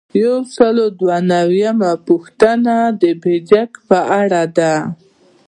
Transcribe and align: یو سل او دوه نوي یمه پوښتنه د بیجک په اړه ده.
یو 0.21 0.35
سل 0.55 0.75
او 0.83 0.89
دوه 0.99 1.17
نوي 1.31 1.59
یمه 1.65 1.91
پوښتنه 2.07 2.75
د 3.01 3.03
بیجک 3.21 3.71
په 3.87 3.99
اړه 4.21 4.43
ده. 4.57 4.73